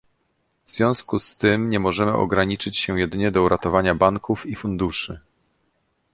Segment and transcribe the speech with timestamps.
[0.65, 5.19] W związku z tym nie możemy ograniczyć się jedynie do ratowania banków i funduszy